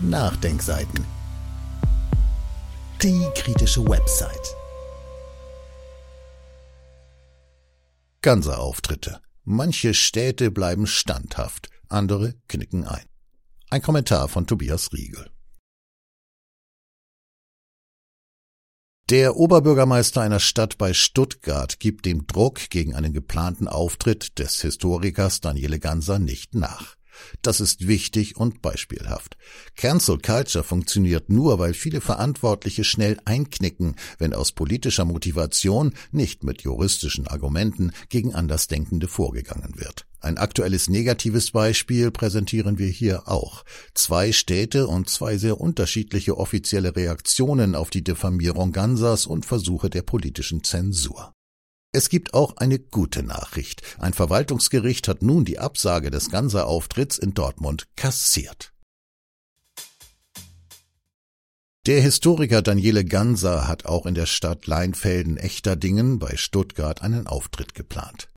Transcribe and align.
Nachdenkseiten. 0.00 1.04
Die 3.02 3.26
kritische 3.34 3.84
Website. 3.84 4.54
Ganser-Auftritte. 8.22 9.20
Manche 9.42 9.94
Städte 9.94 10.52
bleiben 10.52 10.86
standhaft, 10.86 11.68
andere 11.88 12.34
knicken 12.46 12.86
ein. 12.86 13.06
Ein 13.70 13.82
Kommentar 13.82 14.28
von 14.28 14.46
Tobias 14.46 14.92
Riegel. 14.92 15.30
Der 19.10 19.36
Oberbürgermeister 19.36 20.20
einer 20.20 20.38
Stadt 20.38 20.78
bei 20.78 20.92
Stuttgart 20.92 21.80
gibt 21.80 22.04
dem 22.06 22.28
Druck 22.28 22.70
gegen 22.70 22.94
einen 22.94 23.12
geplanten 23.12 23.66
Auftritt 23.66 24.38
des 24.38 24.60
Historikers 24.62 25.40
Daniele 25.40 25.80
Ganser 25.80 26.20
nicht 26.20 26.54
nach. 26.54 26.97
Das 27.42 27.60
ist 27.60 27.86
wichtig 27.86 28.36
und 28.36 28.62
beispielhaft. 28.62 29.36
Cancel 29.76 30.18
Culture 30.18 30.64
funktioniert 30.64 31.30
nur, 31.30 31.58
weil 31.58 31.74
viele 31.74 32.00
Verantwortliche 32.00 32.84
schnell 32.84 33.18
einknicken, 33.24 33.96
wenn 34.18 34.34
aus 34.34 34.52
politischer 34.52 35.04
Motivation, 35.04 35.94
nicht 36.10 36.44
mit 36.44 36.62
juristischen 36.62 37.26
Argumenten, 37.26 37.92
gegen 38.08 38.34
Andersdenkende 38.34 39.08
vorgegangen 39.08 39.74
wird. 39.76 40.06
Ein 40.20 40.36
aktuelles 40.36 40.88
negatives 40.88 41.52
Beispiel 41.52 42.10
präsentieren 42.10 42.78
wir 42.78 42.88
hier 42.88 43.28
auch. 43.28 43.64
Zwei 43.94 44.32
Städte 44.32 44.88
und 44.88 45.08
zwei 45.08 45.38
sehr 45.38 45.60
unterschiedliche 45.60 46.36
offizielle 46.36 46.96
Reaktionen 46.96 47.76
auf 47.76 47.90
die 47.90 48.02
Diffamierung 48.02 48.72
Gansers 48.72 49.26
und 49.26 49.46
Versuche 49.46 49.90
der 49.90 50.02
politischen 50.02 50.64
Zensur. 50.64 51.32
Es 51.98 52.10
gibt 52.10 52.32
auch 52.32 52.58
eine 52.58 52.78
gute 52.78 53.24
Nachricht. 53.24 53.82
Ein 53.98 54.12
Verwaltungsgericht 54.12 55.08
hat 55.08 55.20
nun 55.20 55.44
die 55.44 55.58
Absage 55.58 56.12
des 56.12 56.30
Ganser-Auftritts 56.30 57.18
in 57.18 57.34
Dortmund 57.34 57.88
kassiert. 57.96 58.72
Der 61.86 62.00
Historiker 62.00 62.62
Daniele 62.62 63.04
Ganser 63.04 63.66
hat 63.66 63.86
auch 63.86 64.06
in 64.06 64.14
der 64.14 64.26
Stadt 64.26 64.68
Leinfelden-Echterdingen 64.68 66.20
bei 66.20 66.36
Stuttgart 66.36 67.02
einen 67.02 67.26
Auftritt 67.26 67.74
geplant. 67.74 68.28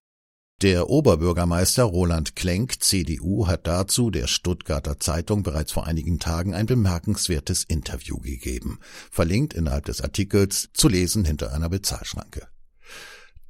Der 0.63 0.89
Oberbürgermeister 0.89 1.83
Roland 1.83 2.35
Klenk, 2.35 2.81
CDU, 2.81 3.45
hat 3.45 3.67
dazu 3.67 4.09
der 4.09 4.25
Stuttgarter 4.25 4.99
Zeitung 4.99 5.43
bereits 5.43 5.71
vor 5.71 5.85
einigen 5.85 6.17
Tagen 6.17 6.55
ein 6.55 6.65
bemerkenswertes 6.65 7.63
Interview 7.63 8.17
gegeben, 8.17 8.79
verlinkt 9.11 9.53
innerhalb 9.53 9.85
des 9.85 10.01
Artikels, 10.01 10.69
zu 10.73 10.87
lesen 10.87 11.25
hinter 11.25 11.53
einer 11.53 11.69
Bezahlschranke. 11.69 12.47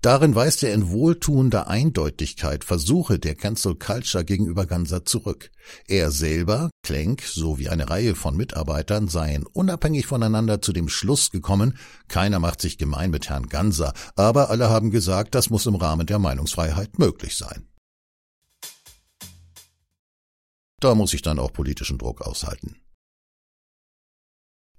Darin 0.02 0.34
weist 0.34 0.64
er 0.64 0.74
in 0.74 0.90
wohltuender 0.90 1.68
Eindeutigkeit 1.68 2.64
Versuche 2.64 3.20
der 3.20 3.36
Cancel 3.36 3.76
Culture 3.76 4.26
gegenüber 4.26 4.66
Ganser 4.66 5.06
zurück. 5.06 5.52
Er 5.88 6.10
selber, 6.10 6.72
Klenk 6.82 7.22
sowie 7.22 7.70
eine 7.70 7.88
Reihe 7.88 8.16
von 8.16 8.36
Mitarbeitern 8.36 9.08
seien 9.08 9.46
unabhängig 9.46 10.08
voneinander 10.08 10.60
zu 10.60 10.74
dem 10.74 10.90
Schluss 10.90 11.30
gekommen, 11.30 11.78
keiner 12.08 12.40
macht 12.40 12.62
sich 12.62 12.80
gemein 12.80 13.12
mit 13.12 13.30
Herrn 13.30 13.48
Ganser, 13.48 13.94
aber 14.16 14.50
alle 14.50 14.72
haben 14.72 14.90
gesagt, 14.90 15.36
das 15.36 15.52
muss 15.52 15.68
im 15.68 15.76
Rahmen 15.76 16.08
der 16.08 16.18
Meinungsfreiheit 16.18 16.98
möglich 16.98 17.38
sein. 17.38 17.68
Da 20.80 20.96
muss 20.96 21.14
ich 21.14 21.22
dann 21.22 21.38
auch 21.38 21.54
politischen 21.54 22.00
Druck 22.00 22.22
aushalten. 22.22 22.76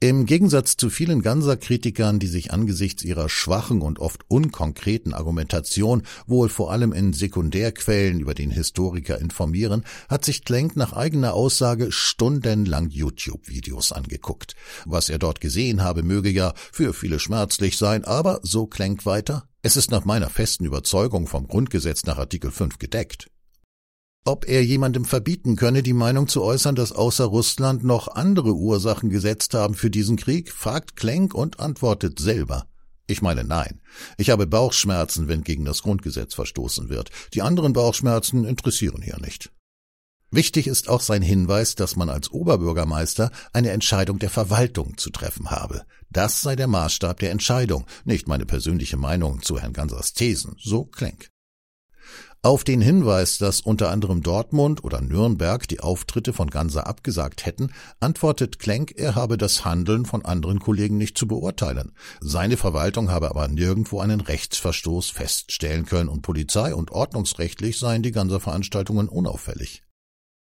Im 0.02 0.26
Gegensatz 0.26 0.76
zu 0.76 0.90
vielen 0.90 1.22
Ganser-Kritikern, 1.22 2.18
die 2.18 2.26
sich 2.26 2.52
angesichts 2.52 3.04
ihrer 3.04 3.28
schwachen 3.28 3.82
und 3.82 4.00
oft 4.00 4.24
unkonkreten 4.26 5.14
Argumentation 5.14 6.02
wohl 6.26 6.48
vor 6.48 6.72
allem 6.72 6.92
in 6.92 7.12
Sekundärquellen 7.12 8.18
über 8.18 8.34
den 8.34 8.50
Historiker 8.50 9.20
informieren, 9.20 9.84
hat 10.08 10.24
sich 10.24 10.44
Klenk 10.44 10.74
nach 10.74 10.92
eigener 10.92 11.34
Aussage 11.34 11.92
stundenlang 11.92 12.90
YouTube-Videos 12.90 13.92
angeguckt. 13.92 14.56
Was 14.86 15.08
er 15.08 15.20
dort 15.20 15.40
gesehen 15.40 15.84
habe, 15.84 16.02
möge 16.02 16.30
ja 16.30 16.52
für 16.72 16.94
viele 16.94 17.20
schmerzlich 17.20 17.76
sein, 17.76 18.04
aber, 18.04 18.40
so 18.42 18.66
Klenk 18.66 19.06
weiter, 19.06 19.46
es 19.62 19.76
ist 19.76 19.92
nach 19.92 20.04
meiner 20.04 20.30
festen 20.30 20.64
Überzeugung 20.64 21.28
vom 21.28 21.46
Grundgesetz 21.46 22.02
nach 22.06 22.18
Artikel 22.18 22.50
5 22.50 22.80
gedeckt. 22.80 23.31
Ob 24.24 24.48
er 24.48 24.64
jemandem 24.64 25.04
verbieten 25.04 25.56
könne, 25.56 25.82
die 25.82 25.92
Meinung 25.92 26.28
zu 26.28 26.44
äußern, 26.44 26.76
dass 26.76 26.92
außer 26.92 27.24
Russland 27.24 27.82
noch 27.82 28.06
andere 28.06 28.54
Ursachen 28.54 29.10
gesetzt 29.10 29.52
haben 29.52 29.74
für 29.74 29.90
diesen 29.90 30.16
Krieg, 30.16 30.52
fragt 30.52 30.94
Klenk 30.94 31.34
und 31.34 31.58
antwortet 31.58 32.20
selber. 32.20 32.66
Ich 33.08 33.20
meine 33.20 33.42
nein. 33.42 33.80
Ich 34.18 34.30
habe 34.30 34.46
Bauchschmerzen, 34.46 35.26
wenn 35.26 35.42
gegen 35.42 35.64
das 35.64 35.82
Grundgesetz 35.82 36.34
verstoßen 36.34 36.88
wird. 36.88 37.10
Die 37.34 37.42
anderen 37.42 37.72
Bauchschmerzen 37.72 38.44
interessieren 38.44 39.02
hier 39.02 39.18
nicht. 39.18 39.50
Wichtig 40.30 40.68
ist 40.68 40.88
auch 40.88 41.00
sein 41.00 41.20
Hinweis, 41.20 41.74
dass 41.74 41.96
man 41.96 42.08
als 42.08 42.30
Oberbürgermeister 42.30 43.32
eine 43.52 43.70
Entscheidung 43.70 44.20
der 44.20 44.30
Verwaltung 44.30 44.96
zu 44.98 45.10
treffen 45.10 45.50
habe. 45.50 45.82
Das 46.10 46.42
sei 46.42 46.54
der 46.54 46.68
Maßstab 46.68 47.18
der 47.18 47.32
Entscheidung, 47.32 47.86
nicht 48.04 48.28
meine 48.28 48.46
persönliche 48.46 48.96
Meinung 48.96 49.42
zu 49.42 49.58
Herrn 49.58 49.72
Gansers 49.72 50.14
Thesen, 50.14 50.54
so 50.58 50.84
Klenk. 50.84 51.31
Auf 52.44 52.64
den 52.64 52.80
Hinweis, 52.80 53.38
dass 53.38 53.60
unter 53.60 53.90
anderem 53.90 54.20
Dortmund 54.20 54.82
oder 54.82 55.00
Nürnberg 55.00 55.68
die 55.68 55.78
Auftritte 55.78 56.32
von 56.32 56.50
Ganser 56.50 56.88
abgesagt 56.88 57.46
hätten, 57.46 57.70
antwortet 58.00 58.58
Klenk, 58.58 58.94
er 58.96 59.14
habe 59.14 59.38
das 59.38 59.64
Handeln 59.64 60.06
von 60.06 60.24
anderen 60.24 60.58
Kollegen 60.58 60.98
nicht 60.98 61.16
zu 61.16 61.28
beurteilen. 61.28 61.92
Seine 62.20 62.56
Verwaltung 62.56 63.12
habe 63.12 63.30
aber 63.30 63.46
nirgendwo 63.46 64.00
einen 64.00 64.20
Rechtsverstoß 64.20 65.10
feststellen 65.10 65.86
können 65.86 66.08
und 66.08 66.22
Polizei 66.22 66.74
und 66.74 66.90
ordnungsrechtlich 66.90 67.78
seien 67.78 68.02
die 68.02 68.10
Ganser 68.10 68.40
Veranstaltungen 68.40 69.08
unauffällig. 69.08 69.84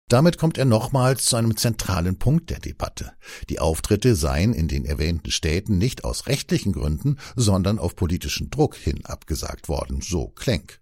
Damit 0.08 0.38
kommt 0.38 0.58
er 0.58 0.64
nochmals 0.64 1.26
zu 1.26 1.36
einem 1.36 1.58
zentralen 1.58 2.18
Punkt 2.18 2.50
der 2.50 2.60
Debatte. 2.60 3.12
Die 3.50 3.60
Auftritte 3.60 4.16
seien 4.16 4.54
in 4.54 4.70
den 4.70 4.86
erwähnten 4.86 5.31
Städten 5.31 5.78
nicht 5.78 6.06
aus 6.06 6.28
rechtlichen 6.28 6.72
Gründen, 6.72 7.18
sondern 7.36 7.78
auf 7.78 7.98
politischen 7.98 8.50
Druck 8.50 8.78
hin 8.78 9.04
abgesagt 9.04 9.68
worden, 9.68 10.00
so 10.00 10.30
Klenk. 10.30 10.80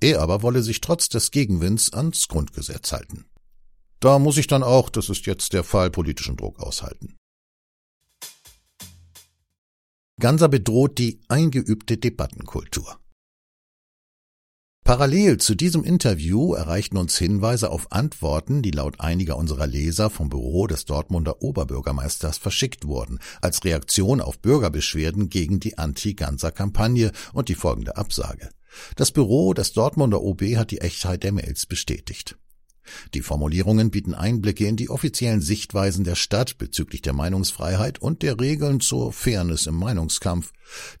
Er 0.00 0.20
aber 0.20 0.42
wolle 0.42 0.62
sich 0.62 0.80
trotz 0.80 1.08
des 1.08 1.30
Gegenwinds 1.30 1.92
ans 1.92 2.28
Grundgesetz 2.28 2.92
halten. 2.92 3.26
Da 4.00 4.18
muss 4.18 4.36
ich 4.36 4.46
dann 4.46 4.62
auch, 4.62 4.90
das 4.90 5.08
ist 5.08 5.26
jetzt 5.26 5.52
der 5.52 5.64
Fall, 5.64 5.90
politischen 5.90 6.36
Druck 6.36 6.60
aushalten. 6.60 7.16
Ganser 10.20 10.48
bedroht 10.48 10.98
die 10.98 11.20
eingeübte 11.28 11.96
Debattenkultur. 11.96 12.98
Parallel 14.84 15.38
zu 15.38 15.56
diesem 15.56 15.82
Interview 15.82 16.54
erreichten 16.54 16.96
uns 16.96 17.18
Hinweise 17.18 17.70
auf 17.70 17.90
Antworten, 17.90 18.62
die 18.62 18.70
laut 18.70 19.00
einiger 19.00 19.36
unserer 19.36 19.66
Leser 19.66 20.10
vom 20.10 20.28
Büro 20.28 20.68
des 20.68 20.84
Dortmunder 20.84 21.42
Oberbürgermeisters 21.42 22.38
verschickt 22.38 22.86
wurden, 22.86 23.18
als 23.42 23.64
Reaktion 23.64 24.20
auf 24.20 24.38
Bürgerbeschwerden 24.38 25.28
gegen 25.28 25.58
die 25.58 25.76
Anti-Ganser-Kampagne 25.76 27.10
und 27.32 27.48
die 27.48 27.56
folgende 27.56 27.96
Absage. 27.96 28.50
Das 28.96 29.10
Büro 29.10 29.54
des 29.54 29.72
Dortmunder 29.72 30.22
OB 30.22 30.42
hat 30.56 30.70
die 30.70 30.80
Echtheit 30.80 31.22
der 31.22 31.32
Mails 31.32 31.66
bestätigt. 31.66 32.36
Die 33.14 33.22
Formulierungen 33.22 33.90
bieten 33.90 34.14
Einblicke 34.14 34.66
in 34.66 34.76
die 34.76 34.90
offiziellen 34.90 35.40
Sichtweisen 35.40 36.04
der 36.04 36.14
Stadt 36.14 36.58
bezüglich 36.58 37.02
der 37.02 37.12
Meinungsfreiheit 37.12 37.98
und 38.00 38.22
der 38.22 38.40
Regeln 38.40 38.80
zur 38.80 39.12
Fairness 39.12 39.66
im 39.66 39.76
Meinungskampf. 39.76 40.52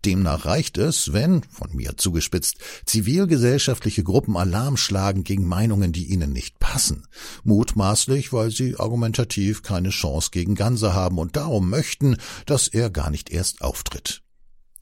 Demnach 0.04 0.44
reicht 0.46 0.78
es, 0.78 1.12
wenn, 1.12 1.42
von 1.44 1.74
mir 1.74 1.96
zugespitzt, 1.96 2.58
zivilgesellschaftliche 2.84 4.04
Gruppen 4.04 4.36
Alarm 4.36 4.76
schlagen 4.76 5.24
gegen 5.24 5.46
Meinungen, 5.46 5.92
die 5.92 6.06
ihnen 6.06 6.32
nicht 6.32 6.58
passen, 6.58 7.06
mutmaßlich, 7.44 8.32
weil 8.32 8.50
sie 8.50 8.76
argumentativ 8.78 9.62
keine 9.62 9.90
Chance 9.90 10.30
gegen 10.32 10.54
Ganser 10.54 10.94
haben 10.94 11.18
und 11.18 11.36
darum 11.36 11.68
möchten, 11.70 12.16
dass 12.46 12.68
er 12.68 12.90
gar 12.90 13.10
nicht 13.10 13.30
erst 13.30 13.62
auftritt. 13.62 14.22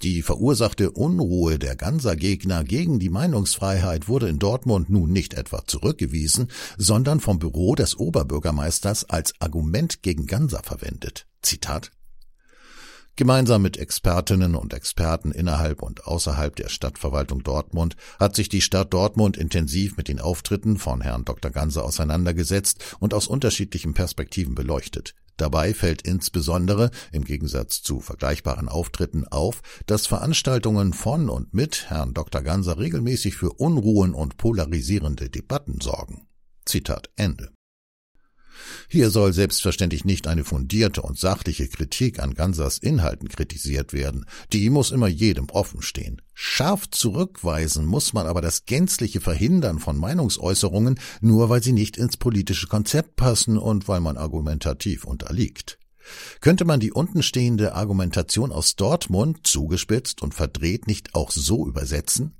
Die 0.02 0.22
verursachte 0.22 0.90
Unruhe 0.90 1.58
der 1.58 1.76
Ganser-Gegner 1.76 2.64
gegen 2.64 2.98
die 2.98 3.08
Meinungsfreiheit 3.08 4.08
wurde 4.08 4.28
in 4.28 4.38
Dortmund 4.38 4.90
nun 4.90 5.12
nicht 5.12 5.34
etwa 5.34 5.66
zurückgewiesen, 5.66 6.48
sondern 6.76 7.20
vom 7.20 7.38
Büro 7.38 7.74
des 7.74 7.98
Oberbürgermeisters 7.98 9.08
als 9.08 9.34
Argument 9.40 10.02
gegen 10.02 10.26
Ganser 10.26 10.62
verwendet. 10.62 11.26
Zitat 11.42 11.90
Gemeinsam 13.16 13.62
mit 13.62 13.76
Expertinnen 13.76 14.56
und 14.56 14.74
Experten 14.74 15.30
innerhalb 15.30 15.82
und 15.82 16.04
außerhalb 16.04 16.56
der 16.56 16.68
Stadtverwaltung 16.68 17.44
Dortmund 17.44 17.94
hat 18.18 18.34
sich 18.34 18.48
die 18.48 18.60
Stadt 18.60 18.92
Dortmund 18.92 19.36
intensiv 19.36 19.96
mit 19.96 20.08
den 20.08 20.18
Auftritten 20.18 20.78
von 20.78 21.00
Herrn 21.00 21.24
Dr. 21.24 21.52
Ganser 21.52 21.84
auseinandergesetzt 21.84 22.96
und 22.98 23.14
aus 23.14 23.28
unterschiedlichen 23.28 23.94
Perspektiven 23.94 24.56
beleuchtet. 24.56 25.14
Dabei 25.36 25.74
fällt 25.74 26.02
insbesondere, 26.02 26.90
im 27.12 27.24
Gegensatz 27.24 27.82
zu 27.82 28.00
vergleichbaren 28.00 28.68
Auftritten 28.68 29.28
auf, 29.28 29.62
dass 29.86 30.08
Veranstaltungen 30.08 30.92
von 30.92 31.28
und 31.28 31.54
mit 31.54 31.90
Herrn 31.90 32.14
Dr. 32.14 32.42
Ganser 32.42 32.78
regelmäßig 32.80 33.36
für 33.36 33.52
Unruhen 33.52 34.12
und 34.12 34.38
polarisierende 34.38 35.30
Debatten 35.30 35.80
sorgen. 35.80 36.26
Zitat 36.64 37.10
Ende. 37.14 37.52
Hier 38.88 39.10
soll 39.10 39.32
selbstverständlich 39.32 40.04
nicht 40.04 40.26
eine 40.26 40.44
fundierte 40.44 41.02
und 41.02 41.18
sachliche 41.18 41.68
Kritik 41.68 42.18
an 42.20 42.34
Gansers 42.34 42.78
Inhalten 42.78 43.28
kritisiert 43.28 43.92
werden. 43.92 44.26
Die 44.52 44.70
muss 44.70 44.90
immer 44.90 45.08
jedem 45.08 45.48
offen 45.50 45.82
stehen. 45.82 46.22
Scharf 46.32 46.88
zurückweisen 46.90 47.86
muss 47.86 48.12
man 48.12 48.26
aber 48.26 48.40
das 48.40 48.66
gänzliche 48.66 49.20
Verhindern 49.20 49.78
von 49.78 49.96
Meinungsäußerungen, 49.96 50.98
nur 51.20 51.48
weil 51.48 51.62
sie 51.62 51.72
nicht 51.72 51.96
ins 51.96 52.16
politische 52.16 52.66
Konzept 52.66 53.16
passen 53.16 53.58
und 53.58 53.88
weil 53.88 54.00
man 54.00 54.16
argumentativ 54.16 55.04
unterliegt. 55.04 55.78
Könnte 56.40 56.64
man 56.64 56.80
die 56.80 56.92
untenstehende 56.92 57.74
Argumentation 57.74 58.52
aus 58.52 58.76
Dortmund, 58.76 59.46
zugespitzt 59.46 60.22
und 60.22 60.34
verdreht, 60.34 60.86
nicht 60.86 61.14
auch 61.14 61.30
so 61.30 61.66
übersetzen? 61.66 62.36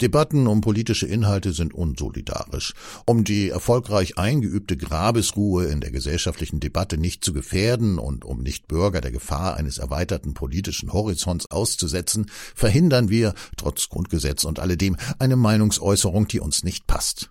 Debatten 0.00 0.46
um 0.46 0.60
politische 0.60 1.06
Inhalte 1.06 1.52
sind 1.52 1.72
unsolidarisch. 1.72 2.74
Um 3.06 3.24
die 3.24 3.50
erfolgreich 3.50 4.18
eingeübte 4.18 4.76
Grabesruhe 4.76 5.66
in 5.66 5.80
der 5.80 5.92
gesellschaftlichen 5.92 6.60
Debatte 6.60 6.98
nicht 6.98 7.24
zu 7.24 7.32
gefährden 7.32 7.98
und 7.98 8.24
um 8.24 8.42
nicht 8.42 8.66
Bürger 8.66 9.00
der 9.00 9.12
Gefahr 9.12 9.56
eines 9.56 9.78
erweiterten 9.78 10.34
politischen 10.34 10.92
Horizonts 10.92 11.50
auszusetzen, 11.50 12.26
verhindern 12.54 13.08
wir, 13.08 13.34
trotz 13.56 13.88
Grundgesetz 13.88 14.44
und 14.44 14.58
alledem, 14.58 14.96
eine 15.18 15.36
Meinungsäußerung, 15.36 16.26
die 16.26 16.40
uns 16.40 16.64
nicht 16.64 16.86
passt. 16.86 17.30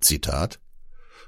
Zitat 0.00 0.60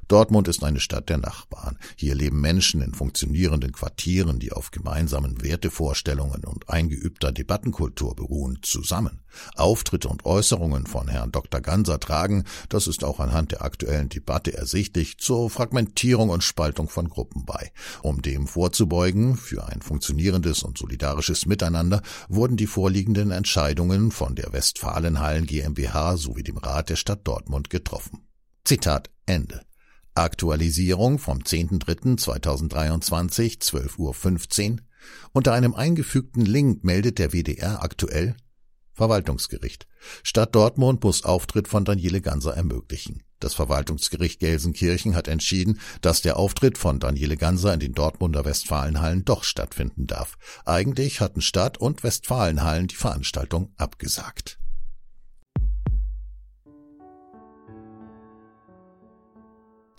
Dortmund 0.08 0.47
ist 0.47 0.62
eine 0.62 0.79
Stadt 0.79 1.08
der 1.08 1.19
Nachbarn. 1.19 1.79
Hier 1.97 2.14
leben 2.14 2.41
Menschen 2.41 2.81
in 2.81 2.94
funktionierenden 2.94 3.73
Quartieren, 3.73 4.38
die 4.38 4.53
auf 4.53 4.70
gemeinsamen 4.70 5.43
Wertevorstellungen 5.43 6.44
und 6.44 6.70
eingeübter 6.70 7.32
Debattenkultur 7.32 8.14
beruhen, 8.14 8.61
zusammen. 8.62 9.23
Auftritte 9.56 10.08
und 10.08 10.25
Äußerungen 10.25 10.87
von 10.87 11.08
Herrn 11.08 11.32
Dr. 11.32 11.61
Ganser 11.61 11.99
tragen, 11.99 12.44
das 12.69 12.87
ist 12.87 13.03
auch 13.03 13.19
anhand 13.19 13.50
der 13.50 13.62
aktuellen 13.62 14.08
Debatte 14.08 14.56
ersichtlich, 14.56 15.19
zur 15.19 15.50
Fragmentierung 15.50 16.31
und 16.31 16.44
Spaltung 16.44 16.88
von 16.88 17.09
Gruppen 17.09 17.44
bei. 17.44 17.73
Um 18.02 18.23
dem 18.23 18.47
vorzubeugen, 18.47 19.37
für 19.37 19.67
ein 19.67 19.82
funktionierendes 19.82 20.62
und 20.62 20.79
solidarisches 20.79 21.47
Miteinander, 21.47 22.00
wurden 22.29 22.56
die 22.56 22.69
vorliegenden 22.69 23.32
Entscheidungen 23.32 24.12
von 24.12 24.37
der 24.37 24.52
Westfalenhallen 24.52 25.47
GmbH 25.47 26.17
sowie 26.17 26.44
dem 26.44 26.59
Rat 26.59 26.91
der 26.91 26.97
Stadt 26.97 27.26
Dortmund 27.26 27.70
getroffen. 27.70 28.20
Zitat 28.64 29.11
Ende. 29.26 29.62
Aktualisierung 30.17 31.19
vom 31.19 31.39
10.03.2023, 31.39 33.61
12.15 33.61 34.73
Uhr. 34.73 34.79
Unter 35.33 35.53
einem 35.53 35.75
eingefügten 35.75 36.45
Link 36.45 36.85
meldet 36.85 37.19
der 37.19 37.33
WDR 37.33 37.83
aktuell 37.83 38.37
Verwaltungsgericht. 38.95 39.87
Stadt 40.23 40.55
Dortmund 40.55 41.03
muss 41.05 41.25
Auftritt 41.25 41.69
von 41.69 41.85
Daniele 41.85 42.23
Ganser 42.23 42.55
ermöglichen. 42.55 43.23
Das 43.41 43.53
Verwaltungsgericht 43.53 44.41
Gelsenkirchen 44.41 45.15
hat 45.15 45.29
entschieden, 45.29 45.79
dass 46.01 46.23
der 46.23 46.39
Auftritt 46.39 46.79
von 46.79 46.99
Daniele 46.99 47.37
Ganser 47.37 47.75
in 47.75 47.81
den 47.81 47.93
Dortmunder 47.93 48.47
Westfalenhallen 48.47 49.27
doch 49.27 49.45
stattfinden 49.45 50.07
darf. 50.07 50.39
Eigentlich 50.65 51.21
hatten 51.21 51.43
Stadt 51.43 51.77
und 51.77 52.03
Westfalenhallen 52.03 52.87
die 52.87 52.95
Veranstaltung 52.95 53.75
abgesagt. 53.77 54.59